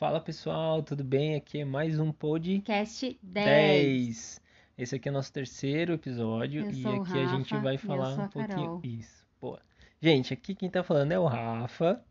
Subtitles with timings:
[0.00, 1.34] Fala pessoal, tudo bem?
[1.34, 3.44] Aqui é mais um podcast 10.
[3.44, 4.42] 10.
[4.78, 8.14] Esse aqui é nosso terceiro episódio Eu e o aqui a gente Rafa, vai falar
[8.14, 8.48] um pouquinho.
[8.48, 8.80] Carol.
[8.82, 9.60] Isso, boa.
[10.00, 12.02] Gente, aqui quem tá falando é o Rafa.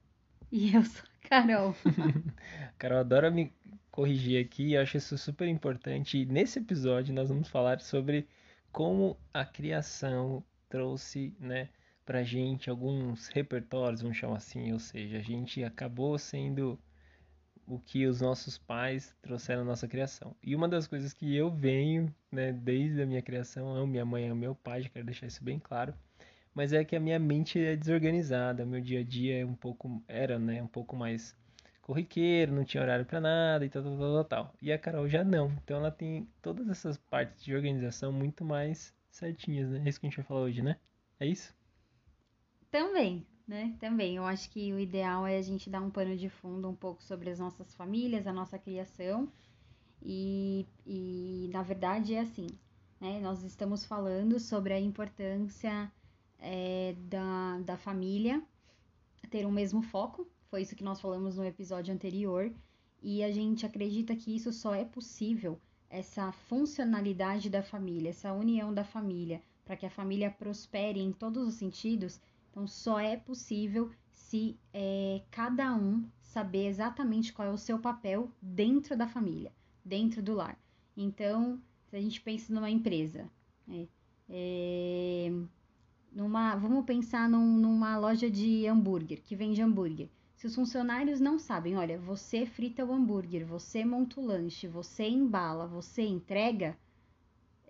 [0.51, 1.75] E eu sou a Carol.
[2.77, 3.51] Carol adora me
[3.89, 6.19] corrigir aqui, eu acho isso super importante.
[6.19, 8.27] E nesse episódio nós vamos falar sobre
[8.71, 11.69] como a criação trouxe, né,
[12.05, 16.79] pra gente alguns repertórios, vamos chamar assim, ou seja, a gente acabou sendo
[17.69, 20.35] o que os nossos pais trouxeram na nossa criação.
[20.41, 24.27] E uma das coisas que eu venho, né, desde a minha criação, amo minha mãe,
[24.27, 25.93] amo meu pai, já quero deixar isso bem claro,
[26.53, 30.03] mas é que a minha mente é desorganizada, meu dia a dia é um pouco,
[30.07, 31.35] era, né, um pouco mais
[31.83, 34.53] corriqueiro, não tinha horário pra nada e tal, tal, tal, tal.
[34.61, 35.51] E a Carol já não.
[35.63, 39.81] Então ela tem todas essas partes de organização muito mais certinhas, né?
[39.85, 40.77] É isso que a gente vai falar hoje, né?
[41.19, 41.55] É isso?
[42.69, 43.75] Também, né?
[43.79, 44.15] Também.
[44.15, 47.03] Eu acho que o ideal é a gente dar um pano de fundo um pouco
[47.03, 49.27] sobre as nossas famílias, a nossa criação.
[50.01, 52.47] E, e na verdade é assim,
[53.01, 53.19] né?
[53.19, 55.91] Nós estamos falando sobre a importância
[56.37, 58.41] é, da, da família
[59.31, 60.27] ter o mesmo foco.
[60.49, 62.53] Foi isso que nós falamos no episódio anterior.
[63.01, 68.73] E a gente acredita que isso só é possível, essa funcionalidade da família, essa união
[68.73, 72.19] da família, para que a família prospere em todos os sentidos.
[72.51, 78.31] Então, só é possível se é, cada um saber exatamente qual é o seu papel
[78.41, 79.51] dentro da família,
[79.83, 80.57] dentro do lar.
[80.95, 83.29] Então, se a gente pensa numa empresa,
[83.67, 83.87] né,
[84.29, 85.31] é,
[86.11, 90.09] numa, vamos pensar num- numa loja de hambúrguer, que vende hambúrguer.
[90.35, 95.07] Se os funcionários não sabem, olha, você frita o hambúrguer, você monta o lanche, você
[95.09, 96.77] embala, você entrega,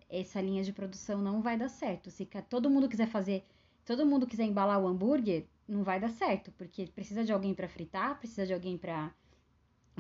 [0.10, 2.12] essa linha de produção não vai dar certo.
[2.12, 3.44] Se todo mundo quiser fazer,
[3.90, 7.68] todo mundo quiser embalar o hambúrguer, não vai dar certo, porque precisa de alguém para
[7.76, 9.12] fritar, precisa de alguém para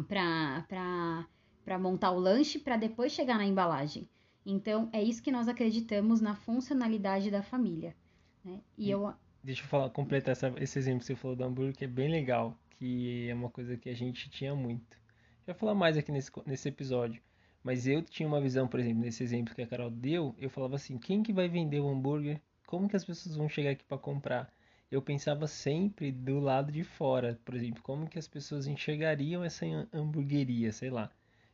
[0.08, 1.28] para para
[1.66, 4.08] para montar o lanche para depois chegar na embalagem.
[4.46, 7.96] Então, é isso que nós acreditamos na funcionalidade da família,
[8.44, 8.62] né?
[8.78, 9.14] E eu
[9.44, 12.10] Deixa eu falar, completar essa- esse exemplo que você falou do hambúrguer, que é bem
[12.12, 14.98] legal, que é uma coisa que a gente tinha muito.
[15.46, 17.22] Vou falar mais aqui nesse, nesse episódio,
[17.64, 20.76] mas eu tinha uma visão, por exemplo, nesse exemplo que a Carol deu, eu falava
[20.76, 22.42] assim, quem que vai vender o hambúrguer?
[22.70, 24.54] Como que as pessoas vão chegar aqui para comprar?
[24.92, 29.66] Eu pensava sempre do lado de fora, por exemplo, como que as pessoas enxergariam essa
[29.66, 31.12] ham- hamburgueria, sei lá.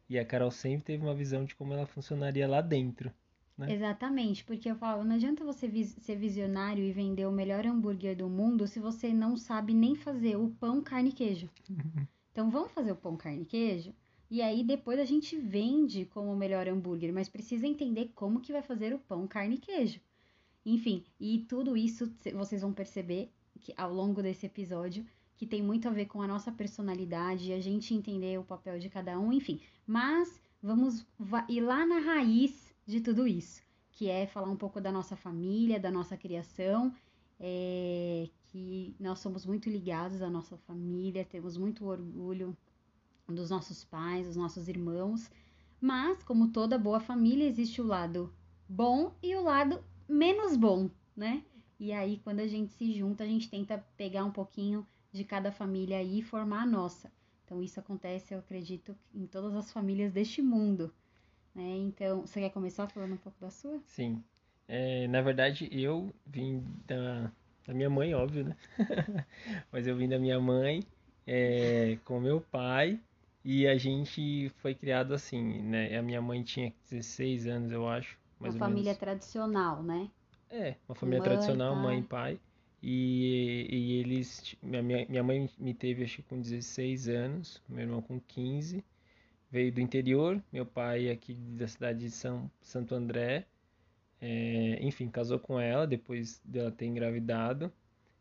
[0.09, 3.11] E a Carol sempre teve uma visão de como ela funcionaria lá dentro,
[3.57, 3.73] né?
[3.73, 8.15] Exatamente, porque eu falo, não adianta você vis- ser visionário e vender o melhor hambúrguer
[8.17, 11.47] do mundo se você não sabe nem fazer o pão, carne e queijo.
[12.31, 13.93] Então vamos fazer o pão, carne e queijo?
[14.31, 18.53] E aí depois a gente vende como o melhor hambúrguer, mas precisa entender como que
[18.53, 20.01] vai fazer o pão, carne e queijo.
[20.65, 25.05] Enfim, e tudo isso cê- vocês vão perceber que ao longo desse episódio
[25.37, 28.89] que tem muito a ver com a nossa personalidade, a gente entender o papel de
[28.89, 29.59] cada um, enfim.
[29.85, 33.61] Mas vamos va- ir lá na raiz de tudo isso,
[33.91, 36.93] que é falar um pouco da nossa família, da nossa criação,
[37.39, 42.55] é, que nós somos muito ligados à nossa família, temos muito orgulho
[43.27, 45.29] dos nossos pais, dos nossos irmãos,
[45.81, 48.33] mas como toda boa família existe o lado
[48.69, 51.43] bom e o lado menos bom, né?
[51.79, 55.51] E aí quando a gente se junta, a gente tenta pegar um pouquinho de cada
[55.51, 57.11] família e formar a nossa.
[57.45, 60.93] Então isso acontece, eu acredito, em todas as famílias deste mundo,
[61.53, 61.77] né?
[61.77, 63.79] Então, você quer começar falando um pouco da sua?
[63.85, 64.21] Sim.
[64.67, 67.31] É, na verdade, eu vim da,
[67.65, 68.57] da minha mãe, óbvio, né?
[69.71, 70.83] Mas eu vim da minha mãe,
[71.25, 72.99] é, com meu pai,
[73.43, 75.97] e a gente foi criado assim, né?
[75.97, 78.17] A minha mãe tinha 16 anos, eu acho,
[78.49, 78.97] Uma família menos.
[78.97, 80.09] tradicional, né?
[80.49, 82.33] É, uma família Mãe, tradicional, mãe e pai.
[82.35, 82.39] pai.
[82.81, 84.55] E, e eles.
[84.61, 88.83] Minha, minha minha mãe me teve, acho que com 16 anos, meu irmão com 15.
[89.51, 93.45] Veio do interior, meu pai aqui da cidade de São, Santo André.
[94.21, 97.71] É, enfim, casou com ela depois dela ter engravidado.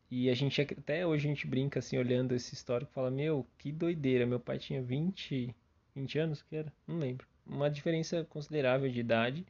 [0.09, 3.71] E a gente até hoje a gente brinca assim, olhando esse histórico, fala, meu, que
[3.71, 4.25] doideira.
[4.25, 5.53] Meu pai tinha 20,
[5.95, 6.71] 20 anos, que era?
[6.87, 7.27] Não lembro.
[7.45, 9.45] Uma diferença considerável de idade.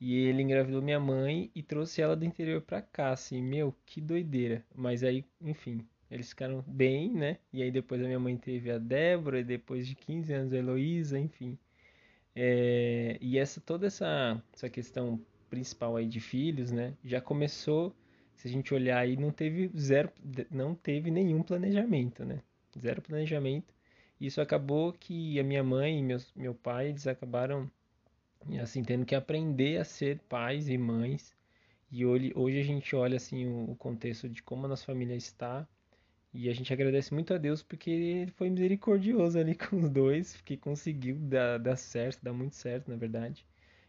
[0.00, 4.00] E ele engravidou minha mãe e trouxe ela do interior pra cá, assim, meu, que
[4.00, 4.64] doideira.
[4.74, 7.38] Mas aí, enfim, eles ficaram bem, né?
[7.52, 10.56] E aí depois a minha mãe teve a Débora, e depois de 15 anos a
[10.56, 11.58] Heloísa, enfim.
[12.34, 16.94] É, e essa toda essa, essa questão principal aí de filhos, né?
[17.04, 17.94] Já começou,
[18.36, 20.10] se a gente olhar aí, não teve zero,
[20.50, 22.40] não teve nenhum planejamento, né?
[22.78, 23.74] Zero planejamento.
[24.20, 27.70] Isso acabou que a minha mãe e meus, meu pai, eles acabaram
[28.48, 31.34] e assim, tendo que aprender a ser pais e mães.
[31.90, 35.16] E hoje, hoje a gente olha assim o, o contexto de como a nossa família
[35.16, 35.66] está
[36.34, 40.40] E a gente agradece muito a Deus porque ele foi misericordioso ali com os dois,
[40.42, 43.46] que conseguiu dar, dar certo, dar muito certo, na verdade.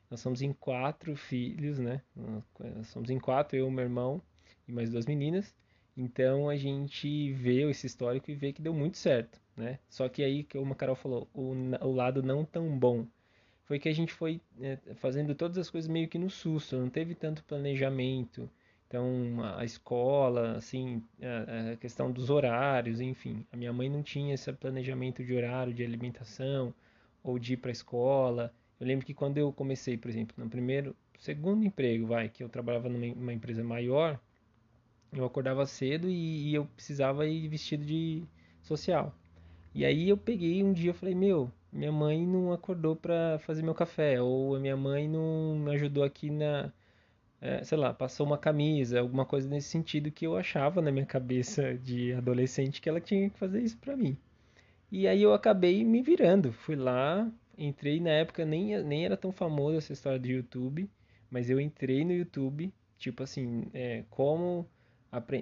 [0.09, 2.01] Nós somos em quatro filhos, né?
[2.15, 4.21] Nós somos em quatro, eu, meu irmão
[4.67, 5.55] e mais duas meninas.
[5.97, 9.79] Então a gente vê esse histórico e vê que deu muito certo, né?
[9.89, 13.07] Só que aí, como a Carol falou, o, o lado não tão bom
[13.69, 16.89] foi que a gente foi é, fazendo todas as coisas meio que no susto, não
[16.89, 18.49] teve tanto planejamento.
[18.87, 19.05] Então,
[19.55, 23.45] a escola, assim, a, questão dos horários, enfim.
[23.53, 26.73] A minha mãe não tinha esse planejamento de horário, de alimentação,
[27.23, 28.51] ou de ir para a escola.
[28.79, 32.49] Eu lembro que quando eu comecei, por exemplo, no primeiro, segundo emprego, vai, que eu
[32.49, 34.19] trabalhava numa empresa maior,
[35.13, 38.23] eu acordava cedo e, e eu precisava ir vestido de
[38.63, 39.15] social.
[39.75, 43.63] E aí eu peguei um dia, eu falei, meu, minha mãe não acordou para fazer
[43.63, 46.71] meu café, ou a minha mãe não me ajudou aqui na,
[47.41, 51.05] é, sei lá, passou uma camisa, alguma coisa nesse sentido que eu achava na minha
[51.05, 54.17] cabeça de adolescente que ela tinha que fazer isso para mim.
[54.91, 59.31] E aí eu acabei me virando, fui lá, entrei na época, nem, nem era tão
[59.31, 60.89] famosa essa história do YouTube,
[61.29, 64.67] mas eu entrei no YouTube, tipo assim, é, como,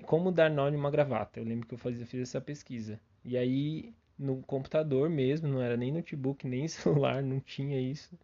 [0.05, 1.39] como dar nó numa gravata.
[1.39, 2.99] Eu lembro que eu fazia, fiz essa pesquisa.
[3.23, 8.17] E aí, no computador mesmo, não era nem notebook, nem celular, não tinha isso.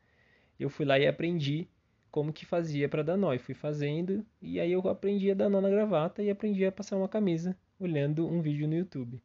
[0.60, 1.68] Eu fui lá e aprendi
[2.12, 3.34] como que fazia para dar nó.
[3.34, 6.72] E fui fazendo, e aí eu aprendi a dar nó na gravata e aprendi a
[6.72, 9.22] passar uma camisa olhando um vídeo no YouTube.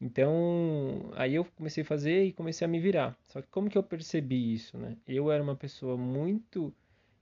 [0.00, 3.16] Então, aí eu comecei a fazer e comecei a me virar.
[3.28, 4.96] Só que como que eu percebi isso, né?
[5.06, 6.74] Eu era uma pessoa muito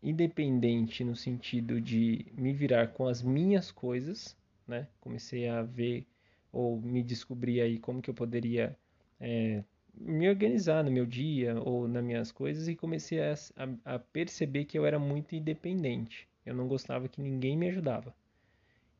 [0.02, 4.34] independente no sentido de me virar com as minhas coisas,
[4.66, 4.88] né?
[5.00, 6.06] Comecei a ver
[6.52, 8.76] ou me descobrir aí como que eu poderia
[9.20, 9.62] é,
[9.94, 14.64] me organizar no meu dia ou nas minhas coisas e comecei a, a, a perceber
[14.64, 16.28] que eu era muito independente.
[16.44, 18.14] Eu não gostava que ninguém me ajudava.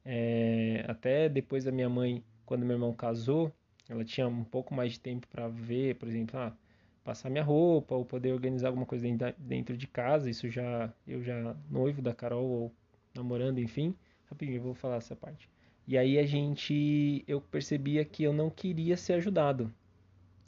[0.05, 3.53] É, até depois da minha mãe, quando meu irmão casou,
[3.89, 6.57] ela tinha um pouco mais de tempo para ver, por exemplo, ah,
[7.05, 9.07] passar minha roupa ou poder organizar alguma coisa
[9.39, 10.31] dentro de casa.
[10.31, 12.73] Isso já eu já noivo da Carol ou
[13.15, 13.95] namorando, enfim.
[14.27, 15.50] Rapidinho, eu vou falar essa parte.
[15.87, 19.73] E aí a gente eu percebia que eu não queria ser ajudado.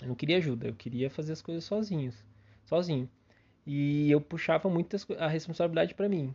[0.00, 2.14] Eu não queria ajuda, eu queria fazer as coisas sozinhos,
[2.64, 3.08] sozinho.
[3.66, 6.34] E eu puxava muito a responsabilidade para mim.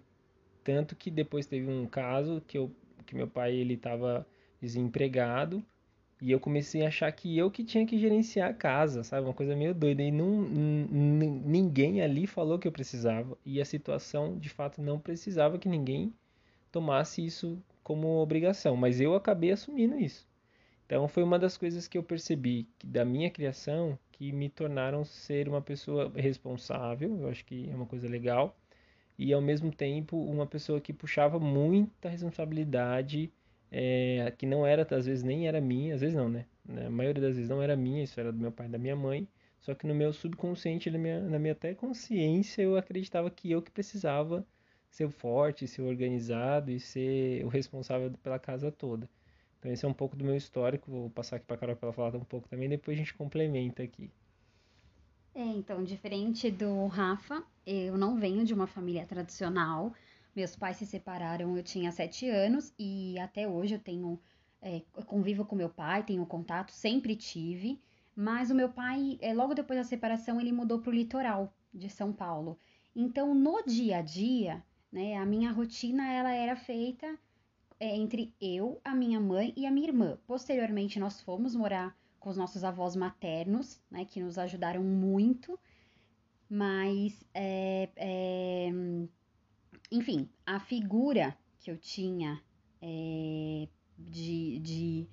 [0.63, 2.71] Tanto que depois teve um caso que eu
[3.05, 4.27] que meu pai ele estava
[4.61, 5.63] desempregado
[6.21, 9.25] e eu comecei a achar que eu que tinha que gerenciar a casa, sabe?
[9.27, 10.01] Uma coisa meio doida.
[10.01, 13.37] E não, ninguém ali falou que eu precisava.
[13.45, 16.11] E a situação, de fato, não precisava que ninguém
[16.71, 18.75] tomasse isso como obrigação.
[18.75, 20.27] Mas eu acabei assumindo isso.
[20.85, 25.47] Então foi uma das coisas que eu percebi da minha criação que me tornaram ser
[25.47, 27.17] uma pessoa responsável.
[27.21, 28.57] Eu acho que é uma coisa legal.
[29.17, 33.31] E ao mesmo tempo uma pessoa que puxava muita responsabilidade
[33.71, 36.45] é, que não era, às vezes nem era minha, às vezes não, né?
[36.85, 38.97] A maioria das vezes não era minha, isso era do meu pai e da minha
[38.97, 39.25] mãe.
[39.61, 43.61] Só que no meu subconsciente, na minha, na minha até consciência, eu acreditava que eu
[43.61, 44.45] que precisava
[44.89, 49.09] ser forte, ser organizado e ser o responsável pela casa toda.
[49.59, 51.87] Então esse é um pouco do meu histórico, vou passar aqui para a Carol para
[51.87, 54.09] ela falar um pouco também, depois a gente complementa aqui.
[55.33, 59.93] É, então, diferente do Rafa, eu não venho de uma família tradicional,
[60.35, 64.19] meus pais se separaram, eu tinha sete anos e até hoje eu tenho
[64.61, 67.79] é, convivo com meu pai, tenho contato, sempre tive.
[68.15, 71.89] Mas o meu pai, é, logo depois da separação, ele mudou para o litoral de
[71.89, 72.57] São Paulo.
[72.95, 77.17] Então, no dia a dia, né, a minha rotina ela era feita
[77.79, 80.17] é, entre eu, a minha mãe e a minha irmã.
[80.25, 85.59] Posteriormente, nós fomos morar com os nossos avós maternos, né, que nos ajudaram muito.
[86.49, 88.69] Mas é, é,
[89.91, 92.41] enfim, a figura que eu tinha
[93.97, 95.07] de, de,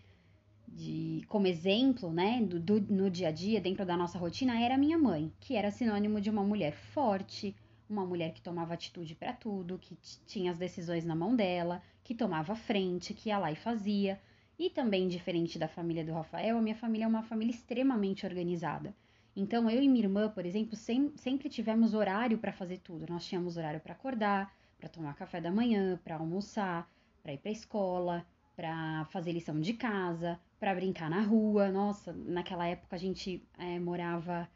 [0.69, 4.77] de, como exemplo, né, do, do, no dia a dia, dentro da nossa rotina, era
[4.77, 7.55] minha mãe, que era sinônimo de uma mulher forte,
[7.95, 9.97] uma mulher que tomava atitude para tudo, que
[10.27, 14.21] tinha as decisões na mão dela, que tomava frente, que ia lá e fazia.
[14.59, 18.95] E também, diferente da família do Rafael, a minha família é uma família extremamente organizada.
[19.37, 23.07] Então, eu e minha irmã, por exemplo, sem, sempre tivemos horário para fazer tudo.
[23.09, 26.89] Nós tínhamos horário para acordar, para tomar café da manhã, para almoçar,
[27.23, 28.25] para ir para escola,
[28.55, 31.69] para fazer lição de casa, para brincar na rua.
[31.71, 34.49] Nossa, naquela época a gente é, morava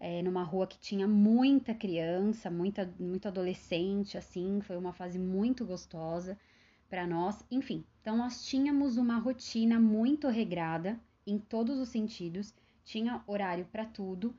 [0.00, 5.64] é, numa rua que tinha muita criança, muita, muito adolescente, assim, foi uma fase muito
[5.64, 6.38] gostosa
[6.88, 7.44] para nós.
[7.50, 13.84] Enfim, então nós tínhamos uma rotina muito regrada em todos os sentidos, tinha horário para
[13.84, 14.34] tudo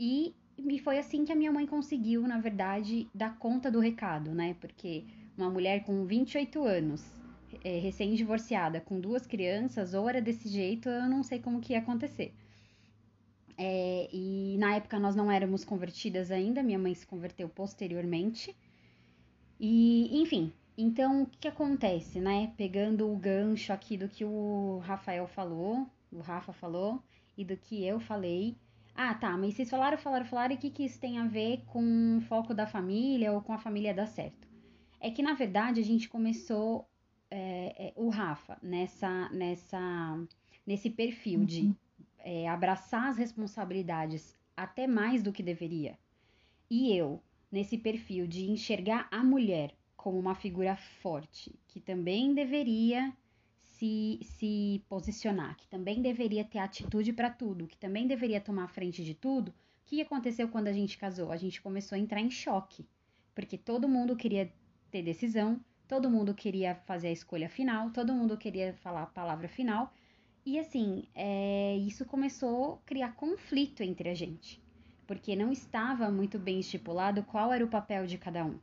[0.00, 4.30] e e foi assim que a minha mãe conseguiu, na verdade, dar conta do recado,
[4.32, 4.54] né?
[4.60, 5.04] Porque
[5.36, 7.04] uma mulher com 28 anos
[7.64, 11.80] é, recém-divorciada com duas crianças, ou era desse jeito, eu não sei como que ia
[11.80, 12.32] acontecer.
[13.56, 18.54] É, e na época nós não éramos convertidas ainda, minha mãe se converteu posteriormente.
[19.60, 22.52] E, enfim, então o que, acontece, né?
[22.56, 27.02] Pegando o gancho aqui do que o Rafael falou, o Rafa falou,
[27.36, 28.56] e do que eu falei.
[28.94, 31.62] Ah, tá, mas vocês falaram, falaram, falaram, e o que, que isso tem a ver
[31.66, 34.48] com o foco da família ou com a família dar certo?
[35.00, 36.88] É que, na verdade, a gente começou
[37.30, 40.24] é, é, o Rafa nessa, nessa,
[40.64, 41.46] nesse perfil uhum.
[41.46, 41.74] de
[42.24, 45.98] é, abraçar as responsabilidades até mais do que deveria.
[46.70, 53.12] E eu, nesse perfil de enxergar a mulher como uma figura forte, que também deveria
[53.62, 59.04] se, se posicionar, que também deveria ter atitude para tudo, que também deveria tomar frente
[59.04, 59.50] de tudo.
[59.50, 59.54] O
[59.84, 61.30] que aconteceu quando a gente casou?
[61.30, 62.86] A gente começou a entrar em choque,
[63.34, 64.50] porque todo mundo queria
[64.90, 69.48] ter decisão, todo mundo queria fazer a escolha final, todo mundo queria falar a palavra
[69.48, 69.92] final,
[70.46, 74.60] e assim, é, isso começou a criar conflito entre a gente,
[75.06, 78.58] porque não estava muito bem estipulado qual era o papel de cada um,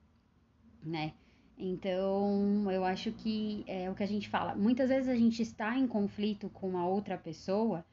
[0.83, 1.13] né?
[1.57, 4.55] Então, eu acho que é o que a gente fala.
[4.55, 7.85] Muitas vezes a gente está em conflito com uma outra pessoa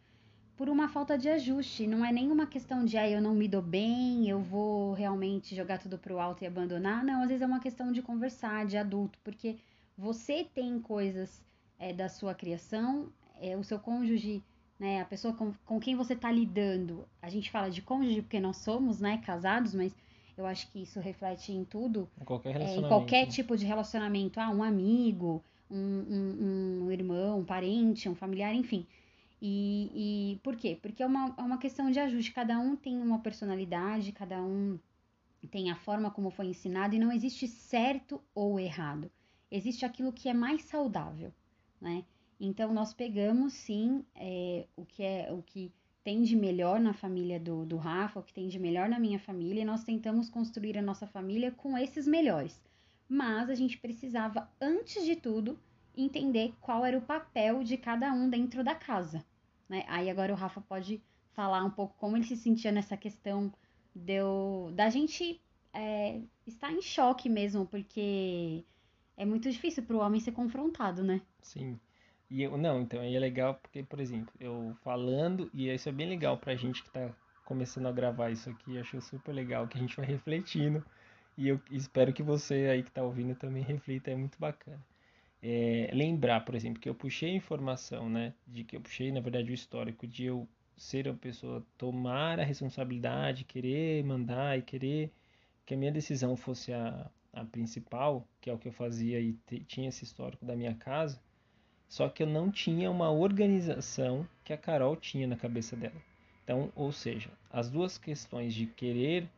[0.56, 1.86] por uma falta de ajuste.
[1.86, 5.78] Não é nenhuma questão de, ah, eu não me dou bem, eu vou realmente jogar
[5.78, 7.04] tudo pro alto e abandonar.
[7.04, 9.58] Não, às vezes é uma questão de conversar, de adulto, porque
[9.96, 11.44] você tem coisas
[11.78, 14.42] é, da sua criação é, o seu cônjuge,
[14.78, 18.40] né, a pessoa com, com quem você está lidando, a gente fala de cônjuge porque
[18.40, 19.94] nós somos, né, casados, mas
[20.36, 22.08] eu acho que isso reflete em tudo.
[22.20, 22.84] Em qualquer relacionamento.
[22.84, 24.38] É, em qualquer tipo de relacionamento.
[24.38, 28.86] Ah, um amigo, um, um, um irmão, um parente, um familiar, enfim.
[29.42, 29.90] E,
[30.34, 30.78] e por quê?
[30.80, 32.32] Porque é uma, é uma questão de ajuste.
[32.32, 34.78] Cada um tem uma personalidade, cada um
[35.50, 39.10] tem a forma como foi ensinado e não existe certo ou errado.
[39.50, 41.32] Existe aquilo que é mais saudável,
[41.80, 42.04] né?
[42.40, 45.72] Então nós pegamos sim é, o que é o que
[46.04, 49.18] tem de melhor na família do, do Rafa, o que tem de melhor na minha
[49.18, 52.62] família, e nós tentamos construir a nossa família com esses melhores.
[53.08, 55.58] Mas a gente precisava, antes de tudo,
[55.96, 59.24] entender qual era o papel de cada um dentro da casa.
[59.68, 59.84] Né?
[59.88, 61.02] Aí agora o Rafa pode
[61.32, 63.52] falar um pouco como ele se sentia nessa questão
[63.94, 65.40] deu, da gente
[65.72, 68.64] é, estar em choque mesmo, porque
[69.16, 71.20] é muito difícil para o homem ser confrontado, né?
[71.42, 71.78] Sim.
[72.30, 75.92] E eu, não, então aí é legal porque, por exemplo, eu falando, e isso é
[75.92, 77.10] bem legal pra gente que tá
[77.44, 80.84] começando a gravar isso aqui, acho super legal que a gente vai refletindo.
[81.36, 84.84] E eu espero que você aí que tá ouvindo também reflita, é muito bacana.
[85.42, 89.20] É, lembrar, por exemplo, que eu puxei a informação, né, de que eu puxei, na
[89.20, 95.12] verdade, o histórico de eu ser uma pessoa tomar a responsabilidade, querer mandar e querer
[95.64, 99.32] que a minha decisão fosse a, a principal, que é o que eu fazia e
[99.66, 101.20] tinha esse histórico da minha casa,
[101.88, 106.00] só que eu não tinha uma organização que a Carol tinha na cabeça dela.
[106.44, 109.28] Então, ou seja, as duas questões de querer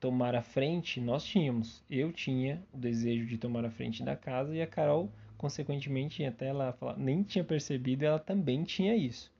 [0.00, 1.82] tomar a frente, nós tínhamos.
[1.90, 6.46] Eu tinha o desejo de tomar a frente da casa e a Carol, consequentemente, até
[6.46, 9.32] ela nem tinha percebido, ela também tinha isso.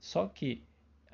[0.00, 0.62] Só que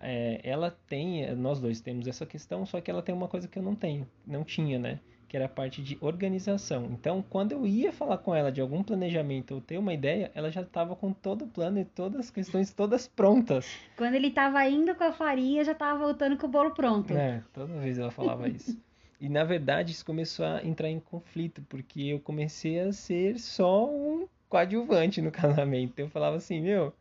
[0.00, 3.58] é, ela tem, nós dois temos essa questão, só que ela tem uma coisa que
[3.58, 5.00] eu não tenho, não tinha, né?
[5.28, 6.86] Que era a parte de organização.
[6.90, 10.50] Então, quando eu ia falar com ela de algum planejamento ou ter uma ideia, ela
[10.50, 13.68] já estava com todo o plano e todas as questões todas prontas.
[13.96, 17.12] Quando ele estava indo com a farinha, já estava voltando com o bolo pronto.
[17.12, 18.80] É, toda vez ela falava isso.
[19.20, 23.86] E na verdade isso começou a entrar em conflito, porque eu comecei a ser só
[23.86, 25.98] um coadjuvante no casamento.
[25.98, 26.94] Eu falava assim, meu,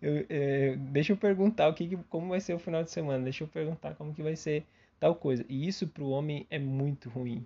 [0.00, 3.44] eu, é, deixa eu perguntar o que, como vai ser o final de semana, deixa
[3.44, 4.64] eu perguntar como que vai ser
[4.98, 5.44] tal coisa.
[5.50, 7.44] E isso para o homem é muito ruim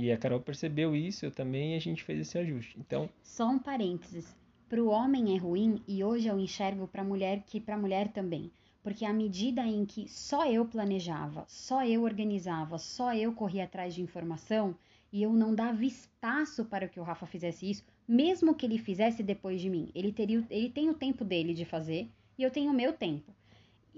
[0.00, 2.78] e a Carol percebeu isso, eu também, e a gente fez esse ajuste.
[2.78, 4.32] Então, só um parênteses.
[4.68, 7.78] Para o homem é ruim e hoje eu enxergo para a mulher que para a
[7.78, 8.48] mulher também.
[8.80, 13.92] Porque à medida em que só eu planejava, só eu organizava, só eu corria atrás
[13.92, 14.76] de informação
[15.12, 19.20] e eu não dava espaço para que o Rafa fizesse isso, mesmo que ele fizesse
[19.24, 22.70] depois de mim, ele teria, ele tem o tempo dele de fazer e eu tenho
[22.70, 23.34] o meu tempo.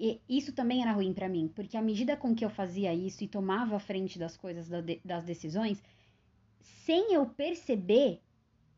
[0.03, 3.23] E isso também era ruim para mim, porque à medida com que eu fazia isso
[3.23, 4.67] e tomava a frente das coisas,
[5.05, 5.83] das decisões,
[6.59, 8.23] sem eu perceber,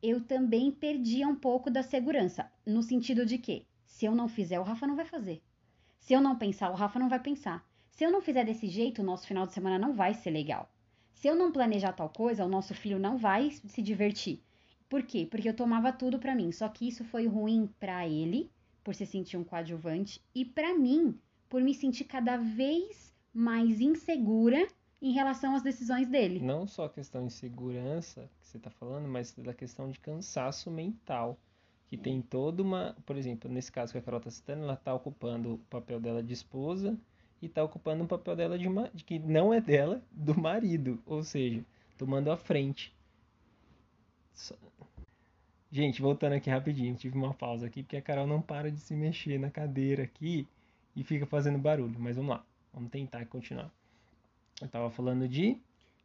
[0.02, 2.50] eu também perdia um pouco da segurança.
[2.66, 5.40] No sentido de que, se eu não fizer, o Rafa não vai fazer.
[6.00, 7.64] Se eu não pensar, o Rafa não vai pensar.
[7.92, 10.68] Se eu não fizer desse jeito, o nosso final de semana não vai ser legal.
[11.14, 14.42] Se eu não planejar tal coisa, o nosso filho não vai se divertir.
[14.88, 15.24] Por quê?
[15.30, 16.50] Porque eu tomava tudo para mim.
[16.50, 18.50] Só que isso foi ruim para ele
[18.82, 24.66] por se sentir um coadjuvante, e para mim, por me sentir cada vez mais insegura
[25.00, 26.40] em relação às decisões dele.
[26.40, 30.70] Não só a questão de segurança que você está falando, mas da questão de cansaço
[30.70, 31.38] mental.
[31.88, 34.94] que tem toda uma, por exemplo, nesse caso que a Carol está citando, ela está
[34.94, 36.98] ocupando o papel dela de esposa
[37.42, 41.22] e está ocupando um papel dela de, de que não é dela, do marido, ou
[41.22, 41.62] seja,
[41.98, 42.94] tomando a frente.
[45.72, 48.94] Gente, voltando aqui rapidinho, tive uma pausa aqui porque a Carol não para de se
[48.94, 50.46] mexer na cadeira aqui
[50.94, 53.72] e fica fazendo barulho, mas vamos lá, vamos tentar continuar.
[54.60, 55.58] Eu estava falando de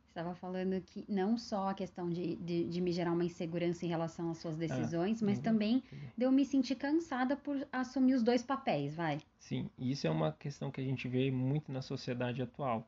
[0.07, 3.89] estava falando que não só a questão de, de, de, me gerar uma insegurança em
[3.89, 5.83] relação às suas ah, decisões, ah, mas também
[6.17, 9.19] de eu me sentir cansada por assumir os dois papéis, vai.
[9.37, 12.87] Sim, isso é uma questão que a gente vê muito na sociedade atual,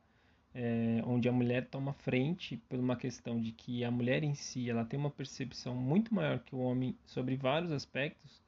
[0.54, 4.68] é, onde a mulher toma frente por uma questão de que a mulher em si
[4.68, 8.42] ela tem uma percepção muito maior que o homem sobre vários aspectos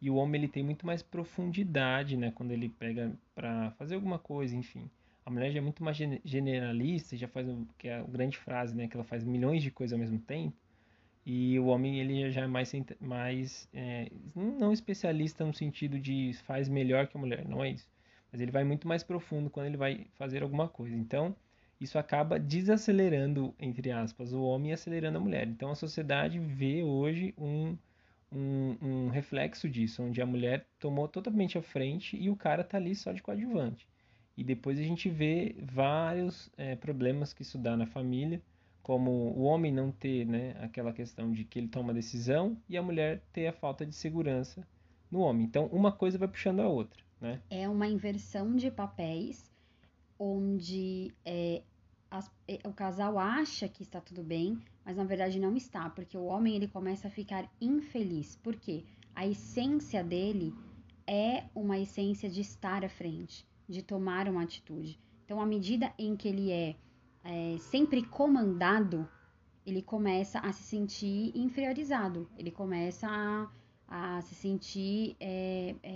[0.00, 4.18] e o homem ele tem muito mais profundidade, né, quando ele pega para fazer alguma
[4.18, 4.90] coisa, enfim
[5.24, 7.46] a mulher já é muito mais generalista, já faz
[7.78, 10.56] que é a grande frase, né, que ela faz milhões de coisas ao mesmo tempo.
[11.24, 16.68] E o homem ele já é mais mais é, não especialista no sentido de faz
[16.68, 17.88] melhor que a mulher, não é isso.
[18.32, 20.96] Mas ele vai muito mais profundo quando ele vai fazer alguma coisa.
[20.96, 21.36] Então,
[21.78, 25.46] isso acaba desacelerando, entre aspas, o homem e acelerando a mulher.
[25.46, 27.76] Então, a sociedade vê hoje um,
[28.32, 32.78] um, um reflexo disso, onde a mulher tomou totalmente a frente e o cara tá
[32.78, 33.86] ali só de coadjuvante.
[34.36, 38.40] E depois a gente vê vários é, problemas que isso dá na família,
[38.82, 42.82] como o homem não ter né, aquela questão de que ele toma decisão e a
[42.82, 44.66] mulher ter a falta de segurança
[45.10, 45.44] no homem.
[45.44, 47.02] Então, uma coisa vai puxando a outra.
[47.22, 47.40] Né?
[47.48, 49.50] É uma inversão de papéis
[50.18, 51.62] onde é,
[52.10, 56.16] as, é, o casal acha que está tudo bem, mas na verdade não está, porque
[56.18, 58.36] o homem ele começa a ficar infeliz.
[58.36, 58.84] Por quê?
[59.14, 60.52] A essência dele
[61.06, 65.00] é uma essência de estar à frente de tomar uma atitude.
[65.24, 66.76] Então, à medida em que ele é,
[67.24, 69.08] é sempre comandado,
[69.64, 75.91] ele começa a se sentir inferiorizado, ele começa a, a se sentir é, é,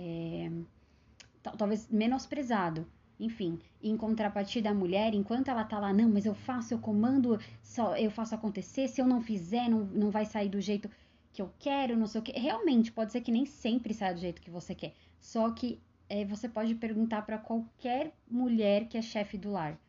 [1.57, 2.87] talvez menosprezado.
[3.19, 7.39] Enfim, em contrapartida, a mulher, enquanto ela tá lá, não, mas eu faço, eu comando,
[7.63, 10.89] só eu faço acontecer, se eu não fizer, não, não vai sair do jeito
[11.33, 12.31] que eu quero, não sei o que.
[12.31, 14.93] Realmente, pode ser que nem sempre saia do jeito que você quer.
[15.19, 19.79] Só que é, você pode perguntar para qualquer mulher que é chefe do lar.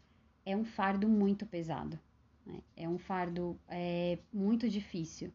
[0.44, 1.98] É um fardo muito pesado.
[2.44, 2.60] Né?
[2.76, 5.32] É um fardo é, muito difícil.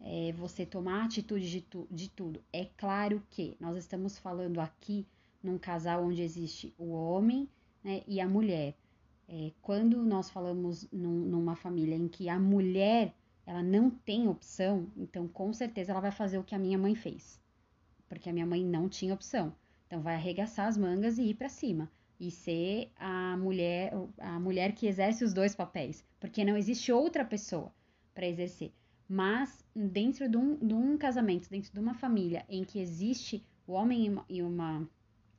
[0.00, 2.42] É, você tomar atitude de, tu, de tudo.
[2.52, 5.06] É claro que nós estamos falando aqui
[5.44, 7.48] num casal onde existe o homem
[7.84, 8.74] né, e a mulher.
[9.28, 13.14] É, quando nós falamos num, numa família em que a mulher
[13.46, 16.94] ela não tem opção, então com certeza ela vai fazer o que a minha mãe
[16.94, 17.40] fez,
[18.08, 19.54] porque a minha mãe não tinha opção.
[19.86, 24.72] Então vai arregaçar as mangas e ir para cima e ser a mulher a mulher
[24.74, 27.72] que exerce os dois papéis, porque não existe outra pessoa
[28.14, 28.72] para exercer.
[29.06, 33.72] Mas dentro de um, de um, casamento, dentro de uma família em que existe o
[33.72, 34.88] homem e uma, e uma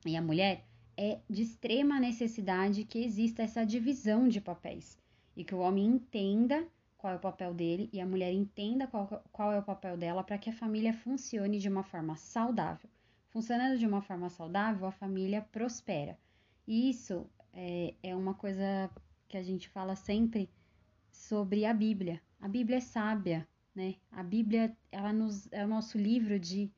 [0.08, 0.64] e a mulher,
[0.96, 4.98] é de extrema necessidade que exista essa divisão de papéis
[5.36, 6.66] e que o homem entenda
[6.96, 10.24] qual é o papel dele e a mulher entenda qual, qual é o papel dela
[10.24, 12.88] para que a família funcione de uma forma saudável.
[13.28, 16.18] Funcionando de uma forma saudável, a família prospera.
[16.66, 18.90] E isso é, é uma coisa
[19.28, 20.48] que a gente fala sempre
[21.10, 22.20] sobre a Bíblia.
[22.40, 23.96] A Bíblia é sábia, né?
[24.10, 26.72] A Bíblia ela nos, é o nosso livro de,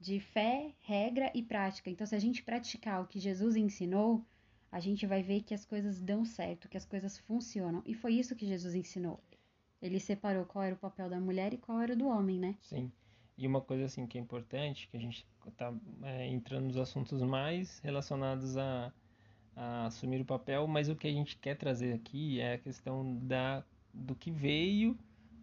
[0.00, 1.90] de fé, regra e prática.
[1.90, 4.24] Então, se a gente praticar o que Jesus ensinou,
[4.72, 7.82] a gente vai ver que as coisas dão certo, que as coisas funcionam.
[7.84, 9.20] E foi isso que Jesus ensinou.
[9.82, 12.56] Ele separou qual era o papel da mulher e qual era o do homem, né?
[12.62, 12.90] Sim.
[13.36, 17.20] E uma coisa assim que é importante, que a gente está é, entrando nos assuntos
[17.22, 18.92] mais relacionados a,
[19.56, 23.16] a, assumir o papel, mas o que a gente quer trazer aqui é a questão
[23.16, 24.98] da, do que veio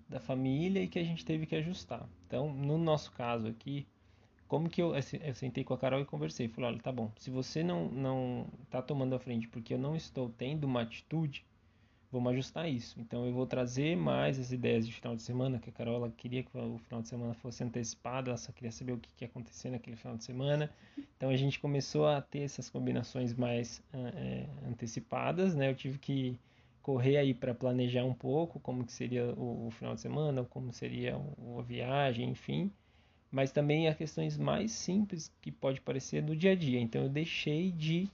[0.08, 2.08] da família e que a gente teve que ajustar.
[2.28, 3.88] Então, no nosso caso aqui,
[4.48, 7.30] como que eu, eu sentei com a Carol e conversei, falei, olha, tá bom, se
[7.30, 11.46] você não não tá tomando a frente porque eu não estou tendo uma atitude,
[12.12, 13.00] vamos ajustar isso.
[13.00, 16.44] Então eu vou trazer mais as ideias de final de semana, que a Carola queria
[16.44, 19.28] que o final de semana fosse antecipado, ela só queria saber o que, que ia
[19.28, 20.72] acontecer naquele final de semana.
[21.18, 25.70] Então a gente começou a ter essas combinações mais é, antecipadas, né?
[25.70, 26.40] Eu tive que
[26.82, 30.72] correr aí para planejar um pouco como que seria o, o final de semana, como
[30.72, 32.72] seria o, a viagem, enfim.
[33.32, 36.80] Mas também há questões mais simples que pode parecer do dia a dia.
[36.80, 38.10] Então eu deixei de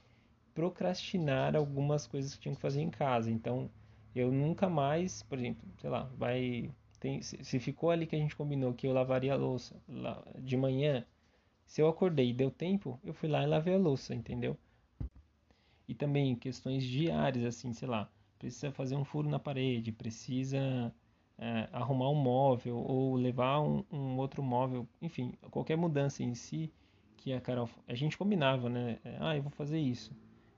[0.54, 3.32] procrastinar algumas coisas que tinha que fazer em casa.
[3.32, 3.70] Então,
[4.16, 6.70] eu nunca mais, por exemplo, sei lá, vai.
[7.00, 9.76] Tem, se ficou ali que a gente combinou que eu lavaria a louça
[10.40, 11.06] de manhã,
[11.66, 14.58] se eu acordei e deu tempo, eu fui lá e lavei a louça, entendeu?
[15.86, 20.94] E também questões diárias, assim, sei lá, precisa fazer um furo na parede, precisa
[21.44, 26.72] é, arrumar um móvel ou levar um, um, outro móvel, enfim, qualquer mudança em si
[27.18, 28.98] que a Carol, a gente combinava, né?
[29.04, 30.16] É, ah, eu vou fazer isso.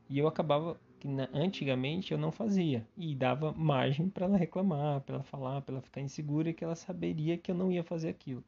[0.08, 5.02] E eu acabava que na, antigamente eu não fazia e dava margem para ela reclamar,
[5.02, 8.10] para ela falar, para ela ficar insegura que ela saberia que eu não ia fazer
[8.10, 8.44] aquilo.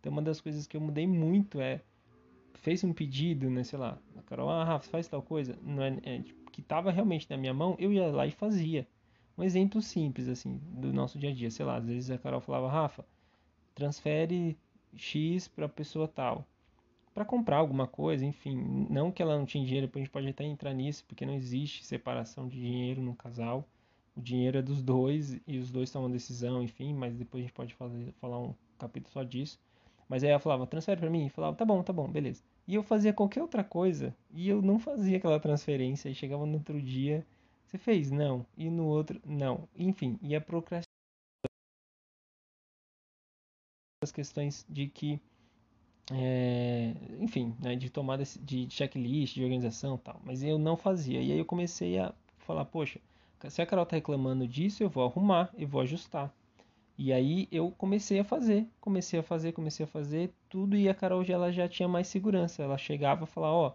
[0.00, 1.80] Então uma das coisas que eu mudei muito é
[2.54, 5.96] fez um pedido, né, sei lá, a Carol, ah, Rafa, faz tal coisa, não é,
[6.02, 8.88] é tipo, que estava realmente na minha mão, eu ia lá e fazia.
[9.36, 11.50] Um exemplo simples, assim, do nosso dia a dia.
[11.50, 13.04] Sei lá, às vezes a Carol falava, Rafa,
[13.74, 14.56] transfere
[14.94, 16.46] X para pessoa tal.
[17.12, 18.86] Para comprar alguma coisa, enfim.
[18.90, 21.34] Não que ela não tinha dinheiro, depois a gente pode até entrar nisso, porque não
[21.34, 23.66] existe separação de dinheiro no casal.
[24.16, 27.54] O dinheiro é dos dois e os dois tomam decisão, enfim, mas depois a gente
[27.54, 29.58] pode fazer, falar um capítulo só disso.
[30.08, 32.42] Mas aí ela falava, transfere para mim, e falava, tá bom, tá bom, beleza.
[32.66, 36.08] E eu fazia qualquer outra coisa e eu não fazia aquela transferência.
[36.08, 37.26] E chegava no outro dia
[37.66, 38.10] você fez?
[38.10, 38.46] Não.
[38.56, 39.20] E no outro?
[39.24, 39.68] Não.
[39.76, 40.86] Enfim, e a procrastinação.
[44.02, 45.20] As questões de que.
[46.12, 50.20] É, enfim, né, de tomada de checklist, de organização tal.
[50.24, 51.20] Mas eu não fazia.
[51.22, 53.00] E aí eu comecei a falar: poxa,
[53.48, 56.34] se a Carol está reclamando disso, eu vou arrumar, eu vou ajustar.
[56.98, 60.94] E aí eu comecei a fazer, comecei a fazer, comecei a fazer tudo e a
[60.94, 62.62] Carol já, ela já tinha mais segurança.
[62.62, 63.74] Ela chegava e falava, ó,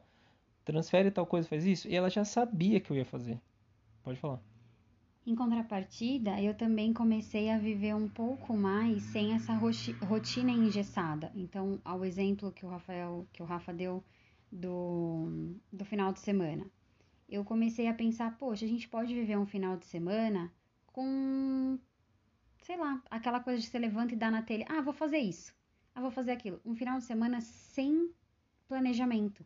[0.66, 1.88] transfere tal coisa, faz isso.
[1.90, 3.40] E ela já sabia que eu ia fazer.
[4.04, 4.42] Pode falar.
[5.24, 11.32] Em contrapartida, eu também comecei a viver um pouco mais sem essa rotina engessada.
[11.36, 14.04] Então, ao exemplo que o Rafael, que o Rafa deu
[14.52, 16.66] do, do final de semana,
[17.30, 20.52] eu comecei a pensar, poxa, a gente pode viver um final de semana
[20.88, 21.80] com,
[22.64, 25.54] sei lá, aquela coisa de se levanta e dá na telha, ah, vou fazer isso,
[25.94, 26.60] ah, vou fazer aquilo.
[26.66, 28.12] Um final de semana sem
[28.68, 29.46] planejamento,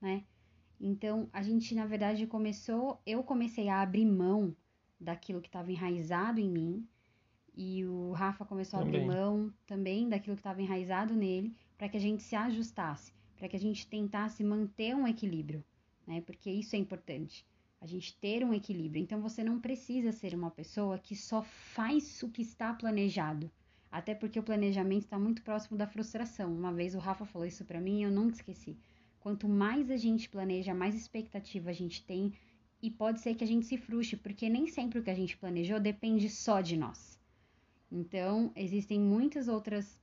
[0.00, 0.24] né?
[0.80, 4.56] Então, a gente, na verdade, começou, eu comecei a abrir mão
[4.98, 6.88] daquilo que estava enraizado em mim,
[7.54, 9.00] e o Rafa começou também.
[9.00, 13.12] a abrir mão também daquilo que estava enraizado nele, para que a gente se ajustasse,
[13.36, 15.62] para que a gente tentasse manter um equilíbrio,
[16.06, 16.22] né?
[16.22, 17.44] Porque isso é importante,
[17.78, 19.02] a gente ter um equilíbrio.
[19.02, 23.50] Então, você não precisa ser uma pessoa que só faz o que está planejado.
[23.90, 26.54] Até porque o planejamento está muito próximo da frustração.
[26.54, 28.78] Uma vez o Rafa falou isso para mim e eu nunca esqueci.
[29.20, 32.32] Quanto mais a gente planeja, mais expectativa a gente tem
[32.82, 35.36] e pode ser que a gente se frustre, porque nem sempre o que a gente
[35.36, 37.18] planejou depende só de nós.
[37.92, 40.00] Então, existem muitas outras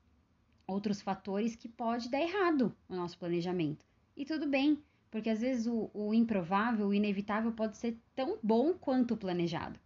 [0.67, 3.85] outros fatores que pode dar errado no nosso planejamento.
[4.15, 8.73] E tudo bem, porque às vezes o, o improvável, o inevitável pode ser tão bom
[8.73, 9.79] quanto o planejado.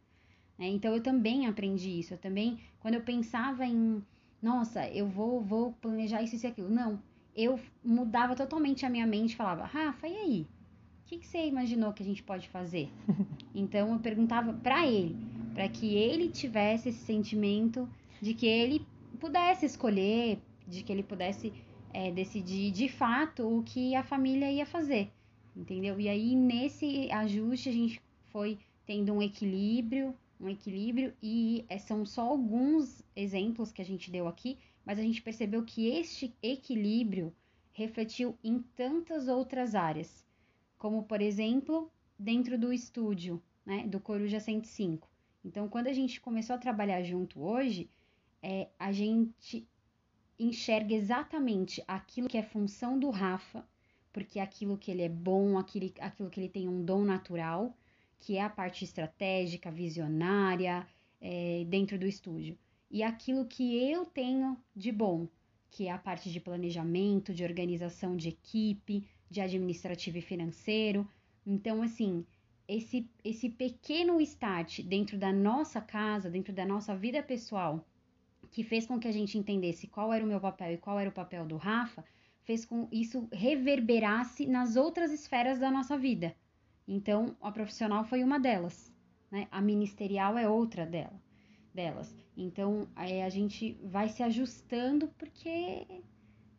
[0.58, 0.68] Né?
[0.68, 2.16] Então eu também aprendi isso.
[2.16, 4.04] Eu também, quando eu pensava em,
[4.42, 6.70] nossa, eu vou, vou planejar isso e aquilo.
[6.70, 7.00] Não,
[7.36, 10.48] eu mudava totalmente a minha mente falava, Rafa, e aí?
[11.04, 12.90] O que, que você imaginou que a gente pode fazer?
[13.54, 15.16] então eu perguntava para ele,
[15.54, 17.88] para que ele tivesse esse sentimento
[18.22, 18.86] de que ele
[19.20, 21.52] pudesse escolher, de que ele pudesse
[21.94, 25.12] é, decidir de fato o que a família ia fazer,
[25.56, 26.00] entendeu?
[26.00, 32.06] E aí nesse ajuste a gente foi tendo um equilíbrio, um equilíbrio e é, são
[32.06, 37.34] só alguns exemplos que a gente deu aqui, mas a gente percebeu que este equilíbrio
[37.72, 40.26] refletiu em tantas outras áreas,
[40.78, 45.10] como por exemplo, dentro do estúdio, né, do Coruja 105.
[45.44, 47.90] Então, quando a gente começou a trabalhar junto hoje,
[48.42, 49.68] é, a gente
[50.38, 53.66] enxerga exatamente aquilo que é função do Rafa,
[54.12, 57.76] porque é aquilo que ele é bom, aquilo, aquilo que ele tem um dom natural,
[58.20, 60.86] que é a parte estratégica, visionária,
[61.20, 62.58] é, dentro do estúdio
[62.92, 65.26] e aquilo que eu tenho de bom,
[65.70, 71.08] que é a parte de planejamento, de organização de equipe, de administrativo e financeiro.
[71.48, 72.26] Então, assim,
[72.68, 77.88] esse, esse pequeno start dentro da nossa casa, dentro da nossa vida pessoal,
[78.52, 81.10] que fez com que a gente entendesse qual era o meu papel e qual era
[81.10, 82.04] o papel do Rafa,
[82.44, 86.36] fez com isso reverberasse nas outras esferas da nossa vida.
[86.86, 88.94] Então, a profissional foi uma delas,
[89.32, 89.48] né?
[89.50, 91.22] A ministerial é outra dela
[91.74, 92.14] delas.
[92.42, 95.88] Então é, a gente vai se ajustando porque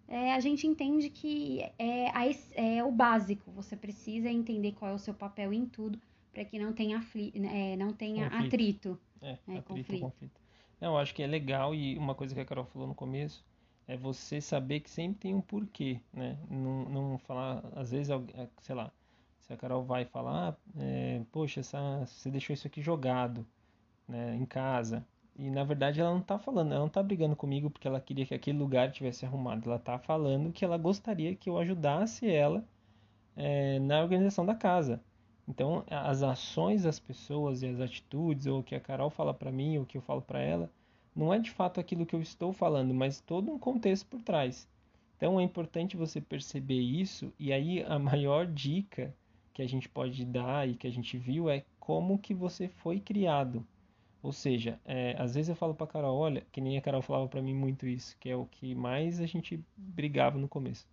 [0.09, 2.13] é, a gente entende que é,
[2.55, 3.51] é, o básico.
[3.53, 6.01] Você precisa entender qual é o seu papel em tudo
[6.33, 8.47] para que não tenha, afli é, não tenha conflito.
[8.47, 9.01] atrito.
[9.21, 10.01] É, né, atrito conflito.
[10.01, 10.41] conflito.
[10.81, 13.45] Não, eu acho que é legal e uma coisa que a Carol falou no começo
[13.87, 16.39] é você saber que sempre tem um porquê, né?
[16.51, 18.93] Não, não falar, às vezes, é, sei lá,
[19.41, 23.47] se a Carol vai falar, é, poxa, essa, você deixou isso aqui jogado,
[24.09, 25.07] né, em casa.
[25.37, 28.27] E na verdade ela não tá falando, ela não tá brigando comigo porque ela queria
[28.27, 29.69] que aquele lugar tivesse arrumado.
[29.69, 32.65] Ela tá falando que ela gostaria que eu ajudasse ela
[33.37, 35.01] é, na organização da casa.
[35.49, 39.51] Então, as ações das pessoas e as atitudes, ou o que a Carol fala para
[39.51, 40.71] mim, ou o que eu falo para ela,
[41.15, 44.69] não é de fato aquilo que eu estou falando, mas todo um contexto por trás.
[45.17, 49.15] Então é importante você perceber isso e aí a maior dica
[49.53, 52.99] que a gente pode dar e que a gente viu é como que você foi
[52.99, 53.65] criado.
[54.23, 57.27] Ou seja, é, às vezes eu falo para Carol, olha, que nem a Carol falava
[57.27, 60.87] para mim muito isso, que é o que mais a gente brigava no começo.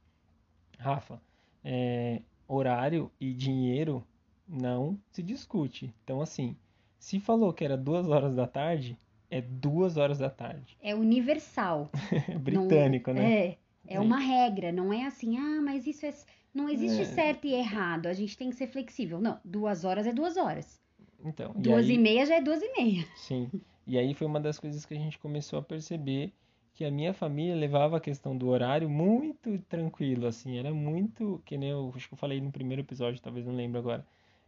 [0.79, 1.21] Rafa,
[1.63, 4.03] é, horário e dinheiro
[4.47, 5.93] não se discute.
[6.03, 6.55] Então, assim,
[6.97, 8.97] se falou que era duas horas da tarde,
[9.29, 10.75] é duas horas da tarde.
[10.81, 11.91] É universal.
[12.41, 13.41] Britânico, não, né?
[13.41, 16.13] É, é uma regra, não é assim, ah, mas isso é.
[16.51, 17.05] Não existe é.
[17.05, 19.21] certo e errado, a gente tem que ser flexível.
[19.21, 20.79] Não, duas horas é duas horas.
[21.23, 21.95] Então, duas e, aí...
[21.95, 23.05] e meia já é duas e meia.
[23.15, 23.49] Sim.
[23.85, 26.31] E aí foi uma das coisas que a gente começou a perceber
[26.73, 31.57] que a minha família levava a questão do horário muito tranquilo, assim, era muito, que
[31.57, 34.05] nem eu acho que eu falei no primeiro episódio, talvez não lembro agora,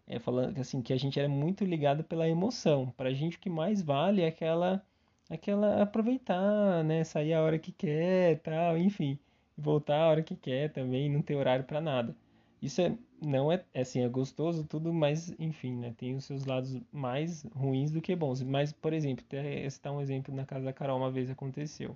[0.08, 2.94] é, falando assim que a gente era muito ligado pela emoção.
[2.96, 4.82] Pra gente o que mais vale é aquela
[5.30, 9.18] aquela aproveitar, né, sair a hora que quer, tal, enfim,
[9.58, 12.16] voltar a hora que quer também, não ter horário para nada.
[12.62, 16.46] Isso é não é, é assim, é gostoso tudo, mas enfim, né, tem os seus
[16.46, 18.42] lados mais ruins do que bons.
[18.42, 21.96] Mas, por exemplo, até citar um exemplo na casa da Carol uma vez aconteceu.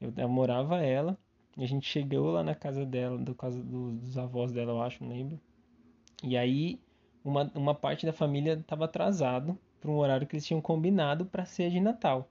[0.00, 1.18] Eu namorava ela,
[1.56, 5.02] e a gente chegou lá na casa dela, do casa dos avós dela, eu acho,
[5.04, 5.40] não lembro.
[6.22, 6.80] E aí
[7.26, 11.44] uma, uma parte da família estava atrasado para um horário que eles tinham combinado para
[11.44, 12.28] ser de Natal.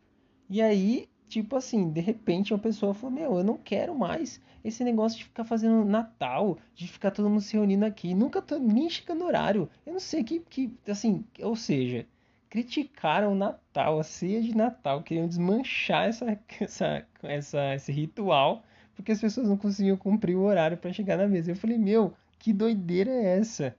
[0.50, 4.84] E aí, tipo assim, de repente uma pessoa falou: Meu, eu não quero mais esse
[4.84, 8.14] negócio de ficar fazendo Natal, de ficar todo mundo se reunindo aqui.
[8.14, 9.70] Nunca tô nem chegando horário.
[9.86, 12.06] Eu não sei que, que assim, ou seja,
[12.50, 18.64] criticaram o Natal, a ceia de Natal, queriam desmanchar essa, essa, essa, esse ritual
[18.96, 21.52] porque as pessoas não conseguiam cumprir o horário para chegar na mesa.
[21.52, 23.76] Eu falei: Meu, que doideira é essa?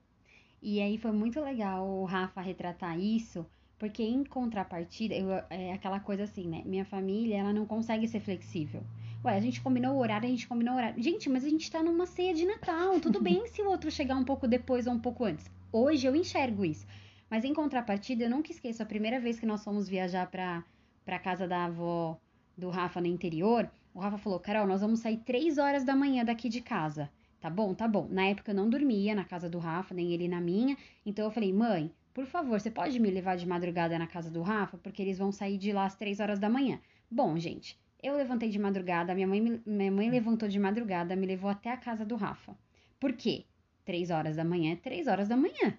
[0.63, 3.47] E aí foi muito legal o Rafa retratar isso,
[3.79, 6.63] porque em contrapartida, eu, é aquela coisa assim, né?
[6.65, 8.83] Minha família, ela não consegue ser flexível.
[9.25, 11.03] Ué, a gente combinou o horário, a gente combinou o horário.
[11.03, 12.99] Gente, mas a gente tá numa ceia de Natal.
[13.01, 15.51] Tudo bem se o outro chegar um pouco depois ou um pouco antes.
[15.73, 16.87] Hoje eu enxergo isso.
[17.29, 20.65] Mas em contrapartida, eu nunca esqueço a primeira vez que nós fomos viajar pra,
[21.05, 22.19] pra casa da avó
[22.57, 23.69] do Rafa no interior.
[23.93, 27.11] O Rafa falou: Carol, nós vamos sair três horas da manhã daqui de casa.
[27.41, 28.09] Tá bom, tá bom.
[28.11, 30.77] Na época eu não dormia na casa do Rafa, nem ele na minha.
[31.05, 34.41] Então eu falei, mãe, por favor, você pode me levar de madrugada na casa do
[34.41, 34.79] Rafa?
[34.79, 36.81] Porque eles vão sair de lá às três horas da manhã.
[37.11, 41.51] Bom, gente, eu levantei de madrugada, minha mãe, minha mãe levantou de madrugada, me levou
[41.51, 42.57] até a casa do Rafa.
[42.99, 43.45] Por quê?
[43.85, 45.77] Três horas da manhã é três horas da manhã.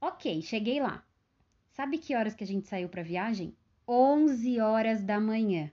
[0.00, 1.04] Ok, cheguei lá.
[1.72, 3.52] Sabe que horas que a gente saiu pra viagem?
[3.84, 5.72] Onze horas da manhã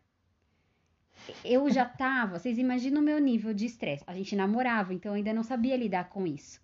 [1.46, 4.04] eu já tava, vocês imaginam o meu nível de estresse.
[4.08, 6.60] A gente namorava, então eu ainda não sabia lidar com isso.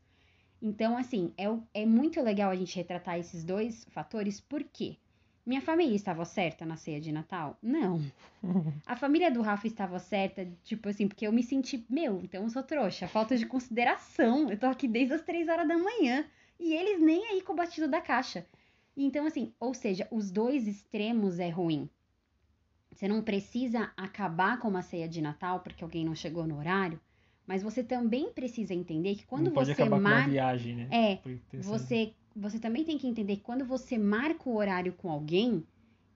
[0.61, 4.97] Então, assim, é, é muito legal a gente retratar esses dois fatores, por quê?
[5.45, 7.57] Minha família estava certa na ceia de Natal?
[7.61, 8.01] Não.
[8.85, 12.49] A família do Rafa estava certa, tipo assim, porque eu me senti, meu, então eu
[12.49, 14.49] sou trouxa, falta de consideração.
[14.49, 16.25] Eu tô aqui desde as três horas da manhã.
[16.59, 18.45] E eles nem aí com o batido da caixa.
[18.95, 21.89] Então, assim, ou seja, os dois extremos é ruim.
[22.91, 26.99] Você não precisa acabar com uma ceia de Natal porque alguém não chegou no horário,
[27.47, 30.29] mas você também precisa entender que quando não pode você acabar marca.
[30.29, 30.89] Viagem, né?
[30.91, 31.19] É.
[31.61, 35.63] Você, você também tem que entender que quando você marca o horário com alguém,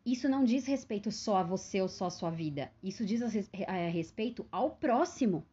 [0.05, 2.69] isso não diz respeito só a você ou só a sua vida.
[2.83, 5.45] Isso diz a, respeito ao próximo.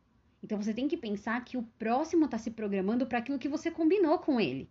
[0.42, 3.70] Então você tem que pensar que o próximo está se programando para aquilo que você
[3.70, 4.68] combinou com ele.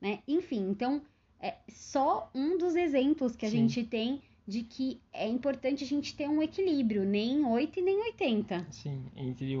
[0.00, 0.20] Né?
[0.26, 1.02] Enfim, então
[1.38, 3.68] é só um dos exemplos que a Sim.
[3.68, 8.00] gente tem de que é importante a gente ter um equilíbrio, nem 8 e nem
[8.04, 8.66] 80.
[8.70, 9.56] Sim, entre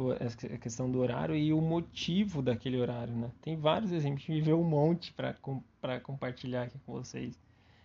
[0.54, 3.30] a questão do horário e o motivo daquele horário, né?
[3.42, 7.36] Tem vários exemplos, viveu um monte para compartilhar aqui com vocês.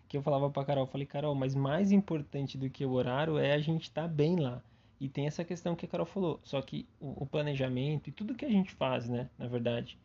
[0.07, 3.53] Que eu falava para Carol, falei, Carol, mas mais importante do que o horário é
[3.53, 4.61] a gente estar tá bem lá.
[4.99, 8.35] E tem essa questão que a Carol falou, só que o, o planejamento e tudo
[8.35, 9.97] que a gente faz, né, na verdade,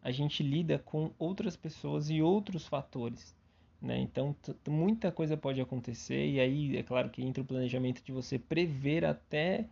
[0.00, 3.34] a gente lida com outras pessoas e outros fatores.
[3.84, 4.00] Né?
[4.00, 4.34] Então,
[4.66, 9.04] muita coisa pode acontecer, e aí é claro que entra o planejamento de você prever
[9.04, 9.68] até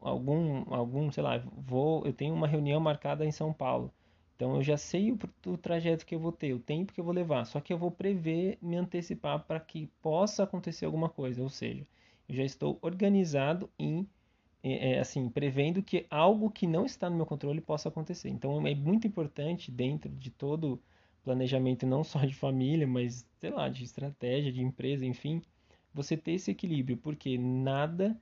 [0.00, 3.92] algum, algum sei lá, vou, eu tenho uma reunião marcada em São Paulo.
[4.34, 7.04] Então eu já sei o, o, trajeto que eu vou ter, o tempo que eu
[7.04, 11.40] vou levar, só que eu vou prever, me antecipar para que possa acontecer alguma coisa,
[11.40, 11.86] ou seja,
[12.28, 14.08] eu já estou organizado em
[14.64, 18.28] é, assim, prevendo que algo que não está no meu controle possa acontecer.
[18.28, 20.80] Então é muito importante dentro de todo
[21.22, 25.42] planejamento não só de família, mas sei lá, de estratégia, de empresa, enfim,
[25.92, 28.18] você ter esse equilíbrio, porque nada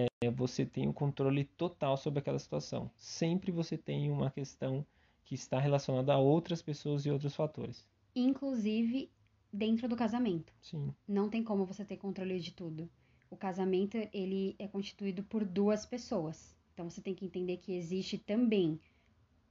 [0.00, 2.90] é, você tem o um controle total sobre aquela situação.
[2.96, 4.86] Sempre você tem uma questão
[5.24, 7.86] que está relacionada a outras pessoas e outros fatores.
[8.14, 9.10] Inclusive
[9.52, 10.52] dentro do casamento.
[10.60, 10.94] Sim.
[11.08, 12.88] Não tem como você ter controle de tudo.
[13.28, 16.54] o casamento ele é constituído por duas pessoas.
[16.72, 18.78] Então você tem que entender que existe também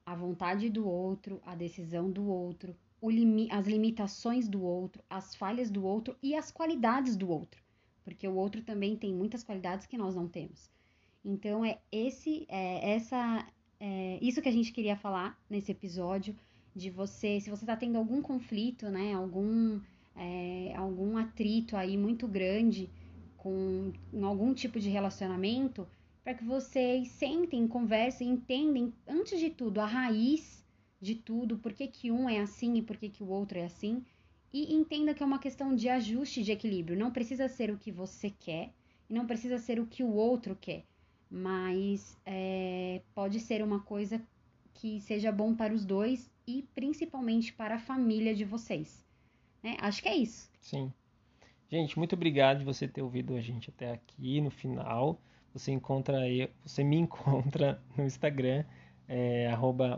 [0.05, 5.69] a vontade do outro, a decisão do outro, limi as limitações do outro, as falhas
[5.69, 7.61] do outro e as qualidades do outro,
[8.03, 10.69] porque o outro também tem muitas qualidades que nós não temos.
[11.23, 13.47] Então é esse, é essa,
[13.79, 16.35] é isso que a gente queria falar nesse episódio
[16.75, 19.79] de você, se você está tendo algum conflito, né, algum
[20.15, 22.89] é, algum atrito aí muito grande
[23.37, 23.91] com
[24.23, 25.87] algum tipo de relacionamento,
[26.25, 30.65] para que vocês sentem, conversem, entendem, antes de tudo, a raiz
[30.99, 33.65] de tudo, por que, que um é assim e por que, que o outro é
[33.65, 34.03] assim,
[34.51, 36.97] e entenda que é uma questão de ajuste de equilíbrio.
[36.97, 38.73] Não precisa ser o que você quer
[39.07, 40.83] e não precisa ser o que o outro quer,
[41.29, 44.19] mas é, pode ser uma coisa
[44.73, 49.05] que seja bom para os dois e principalmente para a família de vocês.
[49.61, 49.77] Né?
[49.79, 50.49] Acho que é isso.
[50.59, 50.91] Sim.
[51.69, 55.21] Gente, muito obrigado de você ter ouvido a gente até aqui no final.
[55.55, 56.17] Você encontra
[56.65, 58.65] você me encontra no Instagram,
[59.07, 59.95] é, arroba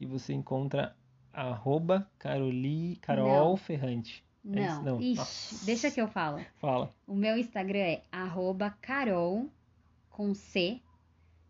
[0.00, 0.96] e você encontra
[1.32, 3.56] arroba Caroli, Carol Não.
[3.56, 4.24] Ferrante.
[4.44, 4.82] Não, É isso?
[4.82, 5.00] Não.
[5.00, 5.64] Ixi, Nossa.
[5.66, 6.44] deixa que eu falo.
[6.56, 6.92] Fala.
[7.06, 9.48] O meu Instagram é arroba carol,
[10.10, 10.80] com C,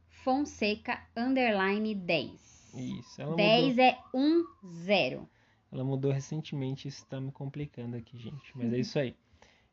[0.08, 2.72] Fonseca, underline 10.
[2.74, 3.20] Isso.
[3.22, 5.28] Ela 10 mudou, é 1, 0.
[5.72, 8.52] ela mudou recentemente, isso tá me complicando aqui, gente.
[8.56, 8.74] Mas Uhum.
[8.74, 9.16] é isso aí.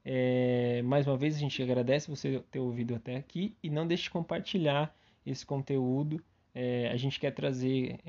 [0.03, 4.03] É, mais uma vez, a gente agradece você ter ouvido até aqui e não deixe
[4.03, 6.21] de compartilhar esse conteúdo.
[6.53, 7.99] É, a gente quer trazer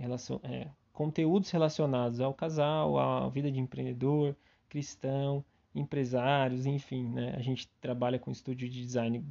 [0.43, 4.35] é, conteúdos relacionados ao casal, à vida de empreendedor,
[4.69, 7.35] cristão, empresários, enfim, né?
[7.37, 9.25] A gente trabalha com estúdio de design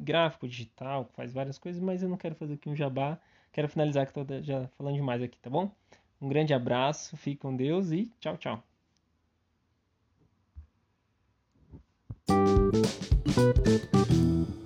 [0.00, 3.18] gráfico, digital, faz várias coisas, mas eu não quero fazer aqui um jabá.
[3.52, 5.70] Quero finalizar que estou já falando demais aqui, tá bom?
[6.20, 8.71] Um grande abraço, fique com Deus e tchau, tchau.
[12.72, 14.61] Thank you.